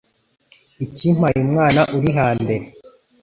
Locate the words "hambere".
2.17-2.65